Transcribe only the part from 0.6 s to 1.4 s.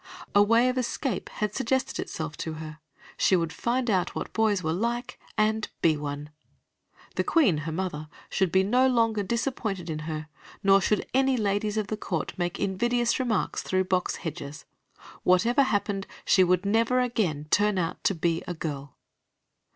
of escape